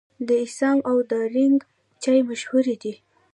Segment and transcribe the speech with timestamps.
[0.27, 1.59] د اسام او دارجلینګ
[2.03, 2.93] چای مشهور دی.